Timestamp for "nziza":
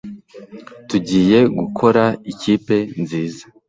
3.01-3.43